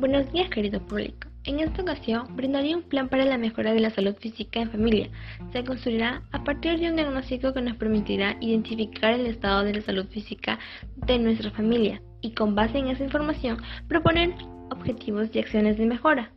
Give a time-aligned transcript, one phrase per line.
[0.00, 1.28] Buenos días, querido público.
[1.44, 5.10] En esta ocasión brindaré un plan para la mejora de la salud física en familia.
[5.52, 9.82] Se construirá a partir de un diagnóstico que nos permitirá identificar el estado de la
[9.82, 10.58] salud física
[10.96, 13.58] de nuestra familia y con base en esa información
[13.88, 14.34] proponer
[14.70, 16.32] objetivos y acciones de mejora.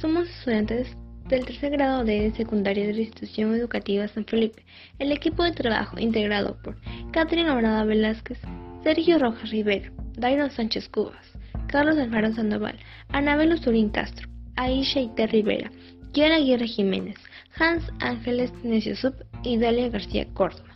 [0.00, 0.96] Somos estudiantes
[1.30, 4.64] del tercer grado de secundaria de la institución educativa San Felipe.
[4.98, 6.76] El equipo de trabajo integrado por
[7.12, 8.38] Catherine Obrada Velázquez,
[8.82, 11.32] Sergio Rojas Rivera, Dairo Sánchez Cubas,
[11.68, 12.76] Carlos Alfaro Sandoval,
[13.10, 15.70] Anabel Usurín Castro, Aisha Ite Rivera,
[16.12, 17.16] Kiara Aguirre Jiménez,
[17.56, 20.69] Hans Ángeles Necio Sub y Dalia García Córdoba.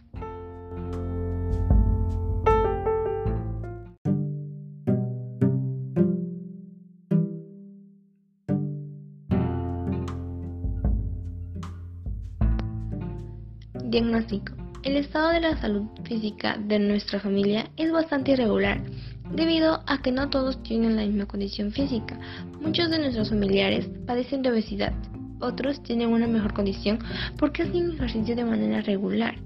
[13.95, 14.55] Diagnóstico.
[14.82, 18.82] El estado de la salud física de nuestra familia es bastante irregular
[19.30, 22.18] debido a que no todos tienen la misma condición física.
[22.60, 24.93] Muchos de nuestros familiares padecen de obesidad,
[25.38, 26.99] otros tienen una mejor condición
[27.38, 29.37] porque hacen ejercicio de manera regular.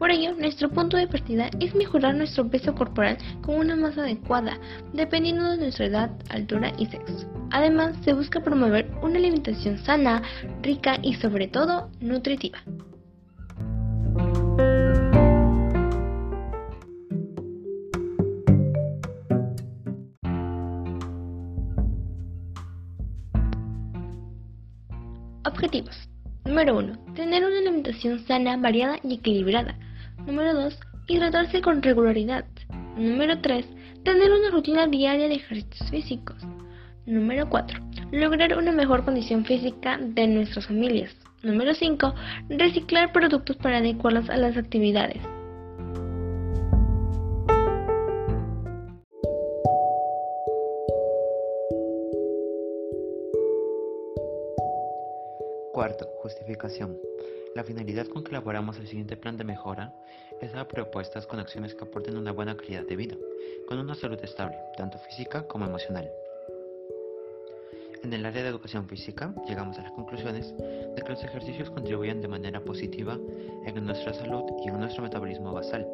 [0.00, 4.58] Por ello, nuestro punto de partida es mejorar nuestro peso corporal con una masa adecuada,
[4.92, 7.30] dependiendo de nuestra edad, altura y sexo.
[7.52, 10.20] Además, se busca promover una alimentación sana,
[10.62, 12.58] rica y sobre todo nutritiva.
[25.54, 25.96] Objetivos.
[26.44, 27.14] Número 1.
[27.14, 29.78] Tener una alimentación sana, variada y equilibrada.
[30.26, 30.76] Número 2.
[31.06, 32.44] Hidratarse con regularidad.
[32.96, 33.64] Número 3.
[34.02, 36.36] Tener una rutina diaria de ejercicios físicos.
[37.06, 37.78] Número 4.
[38.10, 41.14] Lograr una mejor condición física de nuestras familias.
[41.44, 42.14] Número 5.
[42.48, 45.22] Reciclar productos para adecuarlos a las actividades.
[57.54, 59.94] La finalidad con que elaboramos el siguiente plan de mejora
[60.40, 63.16] es dar propuestas con acciones que aporten una buena calidad de vida,
[63.68, 66.10] con una salud estable, tanto física como emocional.
[68.02, 72.20] En el área de educación física, llegamos a las conclusiones de que los ejercicios contribuyen
[72.20, 73.18] de manera positiva
[73.64, 75.88] en nuestra salud y en nuestro metabolismo basal,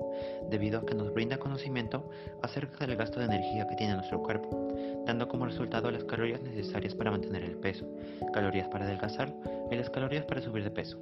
[0.50, 2.10] debido a que nos brinda conocimiento
[2.42, 4.74] acerca del gasto de energía que tiene nuestro cuerpo,
[5.10, 7.84] dando como resultado las calorías necesarias para mantener el peso,
[8.32, 9.34] calorías para adelgazar
[9.68, 10.98] y las calorías para subir de peso.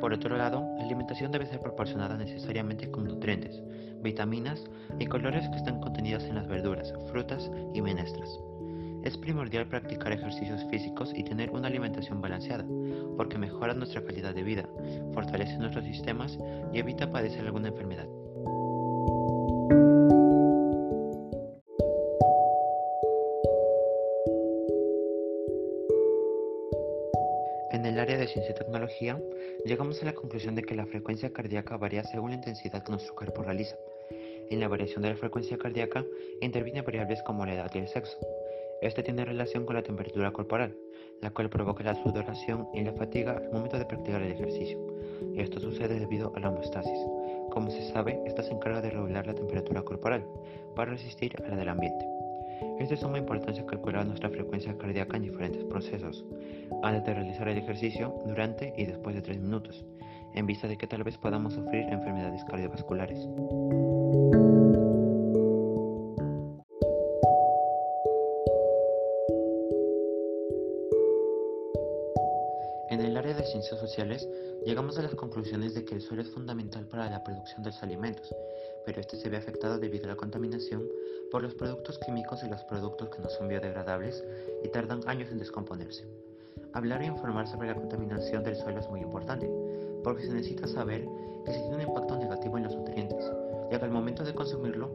[0.00, 3.62] Por otro lado, la alimentación debe ser proporcionada necesariamente con nutrientes,
[4.00, 4.64] vitaminas
[4.98, 8.30] y colores que están contenidos en las verduras, frutas y menestras.
[9.04, 12.64] Es primordial practicar ejercicios físicos y tener una alimentación balanceada,
[13.14, 14.66] porque mejora nuestra calidad de vida,
[15.12, 16.38] fortalece nuestros sistemas
[16.72, 18.06] y evita padecer alguna enfermedad.
[28.32, 29.22] Ciencia y tecnología,
[29.64, 33.14] llegamos a la conclusión de que la frecuencia cardíaca varía según la intensidad que nuestro
[33.14, 33.76] cuerpo realiza.
[34.50, 36.04] En la variación de la frecuencia cardíaca
[36.40, 38.18] intervienen variables como la edad y el sexo.
[38.80, 40.74] Este tiene relación con la temperatura corporal,
[41.20, 44.78] la cual provoca la sudoración y la fatiga al momento de practicar el ejercicio.
[45.36, 46.98] Esto sucede debido a la homeostasis.
[47.50, 50.26] Como se sabe, esta se encarga de regular la temperatura corporal
[50.74, 52.11] para resistir a la del ambiente.
[52.82, 56.24] Es de suma importancia calcular nuestra frecuencia cardíaca en diferentes procesos,
[56.82, 59.86] antes de realizar el ejercicio, durante y después de 3 minutos,
[60.34, 63.28] en vista de que tal vez podamos sufrir enfermedades cardiovasculares.
[72.92, 74.28] En el área de ciencias sociales,
[74.66, 77.82] llegamos a las conclusiones de que el suelo es fundamental para la producción de los
[77.82, 78.36] alimentos,
[78.84, 80.86] pero este se ve afectado debido a la contaminación
[81.30, 84.22] por los productos químicos y los productos que no son biodegradables
[84.62, 86.04] y tardan años en descomponerse.
[86.74, 89.50] Hablar e informar sobre la contaminación del suelo es muy importante,
[90.04, 91.08] porque se necesita saber
[91.46, 93.24] que se tiene un impacto negativo en los nutrientes,
[93.70, 94.90] ya que al momento de consumirlo,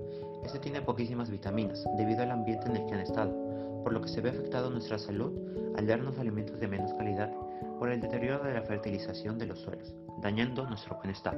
[0.46, 3.34] este tiene poquísimas vitaminas debido al ambiente en el que han estado,
[3.82, 5.34] por lo que se ve afectado nuestra salud
[5.76, 7.32] al darnos alimentos de menos calidad
[7.78, 11.38] por el deterioro de la fertilización de los suelos, dañando nuestro buen estado.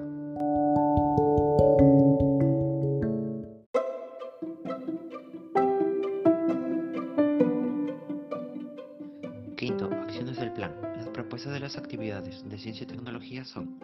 [9.56, 10.74] Quinto, acciones del plan.
[10.96, 13.80] Las propuestas de las actividades de ciencia y tecnología son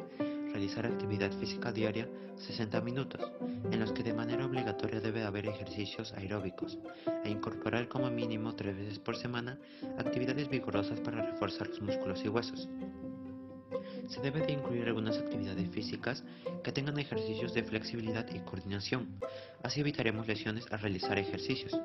[0.55, 2.07] realizar actividad física diaria
[2.37, 3.29] 60 minutos,
[3.71, 6.79] en los que de manera obligatoria debe haber ejercicios aeróbicos,
[7.25, 9.59] e incorporar como mínimo tres veces por semana
[9.97, 12.69] actividades vigorosas para reforzar los músculos y huesos.
[14.07, 16.23] Se debe de incluir algunas actividades físicas
[16.63, 19.19] que tengan ejercicios de flexibilidad y coordinación,
[19.63, 21.79] así evitaremos lesiones al realizar ejercicios.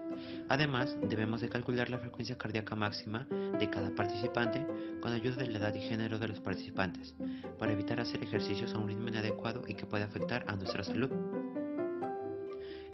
[0.48, 3.26] Además, debemos de calcular la frecuencia cardíaca máxima
[3.58, 4.66] de cada participante
[5.00, 7.14] con ayuda de la edad y género de los participantes,
[7.58, 11.10] para evitar hacer ejercicios a un ritmo inadecuado y que pueda afectar a nuestra salud.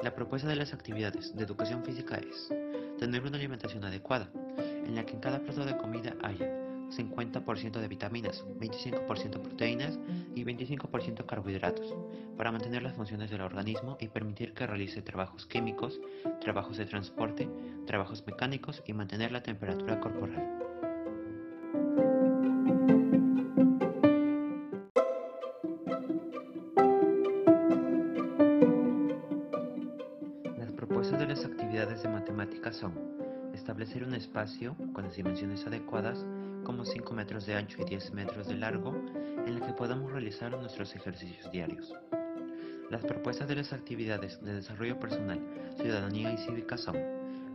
[0.02, 2.48] La propuesta de las actividades de educación física es
[2.98, 7.88] tener una alimentación adecuada, en la que en cada plato de comida haya 50% de
[7.88, 9.98] vitaminas, 25% proteínas
[10.34, 11.94] y 25% carbohidratos,
[12.36, 16.00] para mantener las funciones del organismo y permitir que realice trabajos químicos,
[16.40, 17.48] trabajos de transporte,
[17.86, 20.62] trabajos mecánicos y mantener la temperatura corporal.
[30.58, 33.16] Las propuestas de las actividades de matemáticas son
[33.54, 36.24] establecer un espacio con las dimensiones adecuadas
[36.66, 38.92] como 5 metros de ancho y 10 metros de largo
[39.46, 41.94] en el que podamos realizar nuestros ejercicios diarios.
[42.90, 45.40] Las propuestas de las actividades de desarrollo personal,
[45.76, 46.96] ciudadanía y cívica son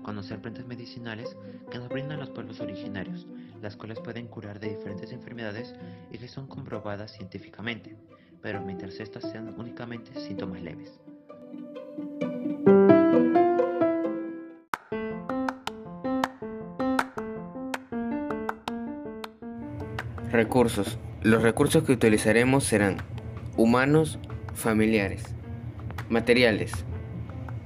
[0.02, 1.36] conocer plantas medicinales
[1.70, 3.28] que nos brindan los pueblos originarios,
[3.62, 5.76] las cuales pueden curar de diferentes enfermedades
[6.10, 7.98] y que son comprobadas científicamente,
[8.42, 11.02] pero mientras estas sean únicamente síntomas leves.
[21.22, 22.98] Los recursos que utilizaremos serán
[23.56, 24.20] humanos,
[24.54, 25.24] familiares.
[26.10, 26.74] Materiales.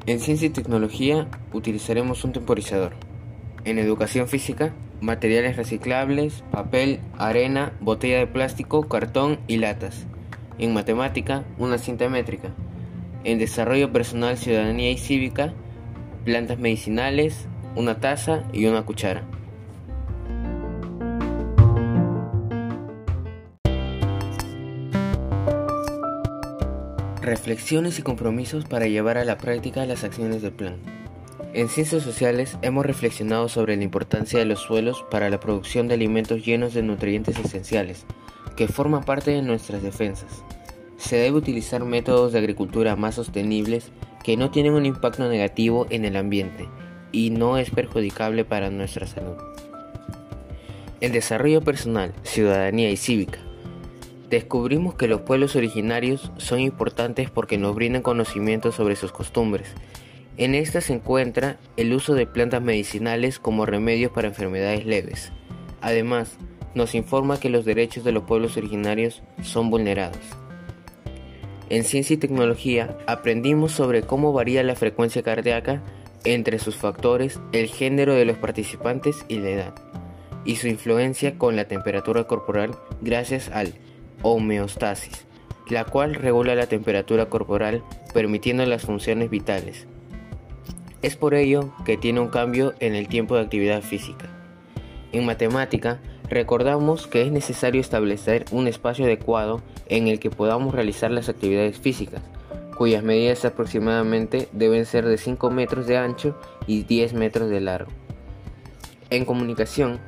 [0.06, 2.94] En ciencia y tecnología utilizaremos un temporizador.
[3.64, 4.72] En educación física,
[5.02, 10.06] materiales reciclables, papel, arena, botella de plástico, cartón y latas.
[10.60, 12.52] En matemática, una cinta métrica.
[13.24, 15.54] En desarrollo personal, ciudadanía y cívica,
[16.24, 19.24] plantas medicinales, una taza y una cuchara.
[27.26, 30.76] Reflexiones y compromisos para llevar a la práctica las acciones del plan.
[31.56, 35.96] En ciencias sociales hemos reflexionado sobre la importancia de los suelos para la producción de
[35.96, 38.06] alimentos llenos de nutrientes esenciales,
[38.56, 40.44] que forman parte de nuestras defensas.
[40.98, 43.90] Se debe utilizar métodos de agricultura más sostenibles
[44.24, 46.70] que no tienen un impacto negativo en el ambiente
[47.12, 49.38] y no es perjudicable para nuestra salud.
[51.02, 53.40] El desarrollo personal, ciudadanía y cívica
[54.30, 59.68] Descubrimos que los pueblos originarios son importantes porque nos brindan conocimiento sobre sus costumbres.
[60.38, 65.32] En esta se encuentra el uso de plantas medicinales como remedios para enfermedades leves.
[65.82, 66.38] Además,
[66.74, 70.20] nos informa que los derechos de los pueblos originarios son vulnerados.
[71.70, 75.84] En ciencia y tecnología aprendimos sobre cómo varía la frecuencia cardíaca
[76.24, 79.76] entre sus factores, el género de los participantes y la edad,
[80.44, 82.72] y su influencia con la temperatura corporal
[83.02, 83.74] gracias al
[84.22, 85.26] homeostasis,
[85.70, 87.84] la cual regula la temperatura corporal
[88.14, 89.88] permitiendo las funciones vitales.
[91.02, 94.28] Es por ello que tiene un cambio en el tiempo de actividad física.
[95.12, 101.12] En matemática, recordamos que es necesario establecer un espacio adecuado en el que podamos realizar
[101.12, 102.22] las actividades físicas,
[102.78, 106.38] cuyas medidas aproximadamente deben ser de 5 metros de ancho
[106.68, 107.92] y 10 metros de largo.
[109.10, 110.00] En comunicación,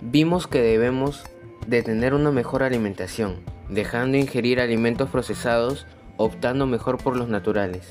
[0.00, 1.24] vimos que debemos
[1.70, 3.36] de tener una mejor alimentación,
[3.68, 7.90] dejando ingerir alimentos procesados, optando mejor por los naturales.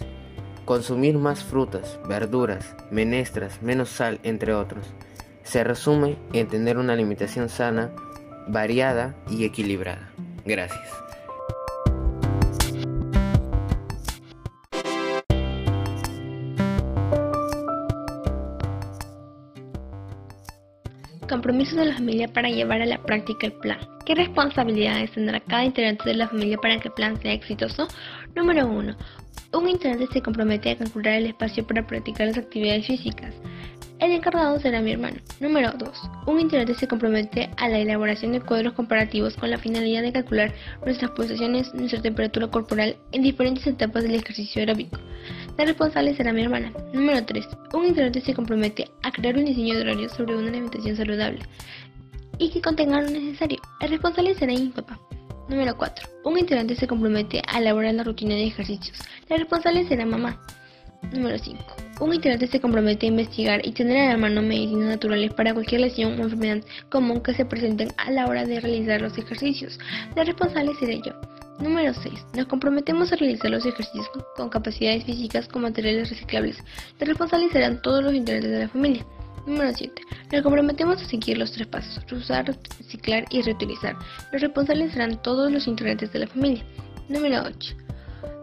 [0.66, 4.86] Consumir más frutas, verduras, menestras, menos sal, entre otros.
[5.44, 7.92] Se resume en tener una alimentación sana,
[8.50, 10.10] variada y equilibrada.
[10.44, 11.09] Gracias.
[21.30, 23.78] Compromisos de la familia para llevar a la práctica el plan.
[24.04, 27.88] ¿Qué responsabilidades tendrá cada integrante de la familia para que el plan sea exitoso?
[28.36, 28.98] Número 1.
[29.54, 33.36] Un integrante se compromete a calcular el espacio para practicar las actividades físicas.
[34.00, 35.18] El encargado será mi hermano.
[35.40, 35.90] Número 2.
[36.26, 40.52] Un integrante se compromete a la elaboración de cuadros comparativos con la finalidad de calcular
[40.84, 45.00] nuestras pulsaciones, nuestra temperatura corporal en diferentes etapas del ejercicio aeróbico.
[45.60, 46.72] La responsable será mi hermana.
[46.94, 47.46] Número 3.
[47.74, 51.42] Un integrante se compromete a crear un diseño de horario sobre una alimentación saludable
[52.38, 53.60] y que contenga lo necesario.
[53.82, 54.98] El responsable será mi papá.
[55.50, 56.08] Número 4.
[56.24, 58.98] Un integrante se compromete a elaborar la rutina de ejercicios.
[59.28, 60.42] La responsable será mamá.
[61.12, 61.60] Número 5.
[62.00, 65.82] Un integrante se compromete a investigar y tener a la mano medicinas naturales para cualquier
[65.82, 69.78] lesión o enfermedad común que se presenten a la hora de realizar los ejercicios.
[70.16, 71.20] La responsable seré yo.
[71.60, 72.14] Número 6.
[72.36, 76.58] Nos comprometemos a realizar los ejercicios con capacidades físicas con materiales reciclables.
[77.00, 79.06] Los responsables serán todos los integrantes de la familia.
[79.46, 80.02] Número 7.
[80.32, 82.46] Nos comprometemos a seguir los tres pasos, reusar,
[82.78, 83.98] reciclar y reutilizar.
[84.32, 86.64] Los responsables serán todos los integrantes de la familia.
[87.10, 87.76] Número 8.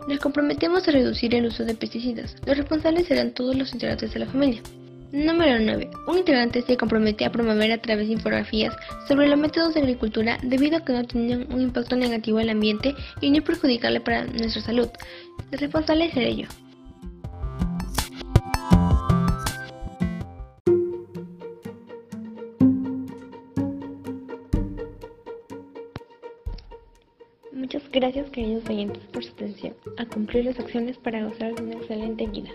[0.09, 2.37] Nos comprometemos a reducir el uso de pesticidas.
[2.45, 4.61] Los responsables serán todos los integrantes de la familia.
[5.13, 5.89] Número 9.
[6.09, 8.75] Un integrante se compromete a promover a través de infografías
[9.07, 12.95] sobre los métodos de agricultura debido a que no tienen un impacto negativo el ambiente
[13.21, 14.89] y no perjudicable para nuestra salud.
[15.53, 16.49] El responsable seré yo.
[27.53, 31.75] Muchas gracias queridos oyentes por su atención, a cumplir las acciones para gozar de una
[31.75, 32.51] excelente vida.